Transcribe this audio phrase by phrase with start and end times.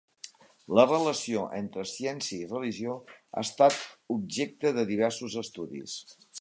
[0.77, 3.79] La relació entre ciència i religió ha estat
[4.19, 5.99] objecte de diversos estudis.